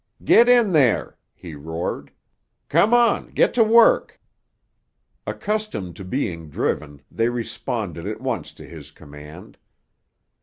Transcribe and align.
"Get 0.23 0.49
in 0.49 0.71
there!" 0.71 1.15
he 1.31 1.53
roared. 1.53 2.09
"Come 2.69 2.91
on; 2.91 3.27
get 3.33 3.53
to 3.53 3.63
work!" 3.63 4.19
Accustomed 5.27 5.95
to 5.97 6.03
being 6.03 6.49
driven, 6.49 7.03
they 7.11 7.29
responded 7.29 8.07
at 8.07 8.19
once 8.19 8.51
to 8.53 8.65
his 8.65 8.89
command. 8.89 9.59